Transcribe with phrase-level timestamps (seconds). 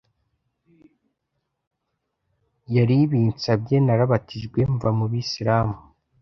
[2.75, 5.77] yaribinsabye narabatijwe mva mu bisiramu